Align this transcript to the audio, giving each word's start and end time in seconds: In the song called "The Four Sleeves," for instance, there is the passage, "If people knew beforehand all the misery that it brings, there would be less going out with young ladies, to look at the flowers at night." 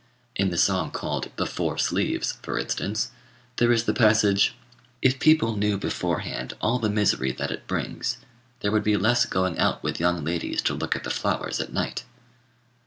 In 0.35 0.49
the 0.49 0.57
song 0.57 0.89
called 0.89 1.29
"The 1.35 1.45
Four 1.45 1.77
Sleeves," 1.77 2.31
for 2.41 2.57
instance, 2.57 3.11
there 3.57 3.71
is 3.71 3.83
the 3.83 3.93
passage, 3.93 4.55
"If 4.99 5.19
people 5.19 5.55
knew 5.57 5.77
beforehand 5.77 6.55
all 6.59 6.79
the 6.79 6.89
misery 6.89 7.31
that 7.33 7.51
it 7.51 7.67
brings, 7.67 8.17
there 8.61 8.71
would 8.71 8.83
be 8.83 8.97
less 8.97 9.25
going 9.27 9.59
out 9.59 9.83
with 9.83 9.99
young 9.99 10.23
ladies, 10.23 10.63
to 10.63 10.73
look 10.73 10.95
at 10.95 11.03
the 11.03 11.11
flowers 11.11 11.59
at 11.61 11.71
night." 11.71 12.03